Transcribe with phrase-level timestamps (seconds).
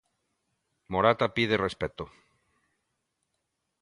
[0.93, 2.03] Morata pide respecto.